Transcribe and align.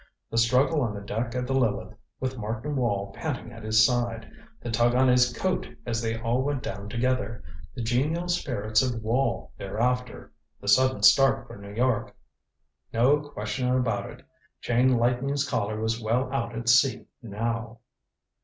The 0.31 0.39
struggle 0.39 0.81
on 0.81 0.95
the 0.95 1.01
deck 1.01 1.35
of 1.35 1.45
the 1.45 1.53
Lileth, 1.53 1.93
with 2.19 2.35
Martin 2.35 2.75
Wall 2.75 3.11
panting 3.15 3.51
at 3.53 3.61
his 3.63 3.85
side! 3.85 4.31
The 4.59 4.71
tug 4.71 4.95
on 4.95 5.07
his 5.07 5.31
coat 5.31 5.67
as 5.85 6.01
they 6.01 6.19
all 6.19 6.41
went 6.41 6.63
down 6.63 6.89
together. 6.89 7.43
The 7.75 7.83
genial 7.83 8.27
spirits 8.27 8.81
of 8.81 9.03
Wall 9.03 9.51
thereafter. 9.59 10.31
The 10.59 10.67
sudden 10.69 11.03
start 11.03 11.45
for 11.45 11.55
New 11.57 11.75
York. 11.75 12.15
No 12.91 13.19
question 13.19 13.69
about 13.75 14.09
it 14.09 14.25
Chain 14.59 14.97
Lightning's 14.97 15.47
Collar 15.47 15.79
was 15.79 16.01
well 16.01 16.33
out 16.33 16.55
at 16.57 16.67
sea 16.67 17.05
now. 17.21 17.77